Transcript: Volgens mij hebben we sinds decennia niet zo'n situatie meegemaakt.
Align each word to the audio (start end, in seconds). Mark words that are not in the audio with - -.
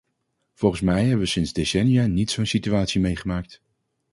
Volgens 0.53 0.81
mij 0.81 0.99
hebben 1.01 1.19
we 1.19 1.25
sinds 1.25 1.53
decennia 1.53 2.05
niet 2.05 2.31
zo'n 2.31 2.45
situatie 2.45 3.01
meegemaakt. 3.01 3.61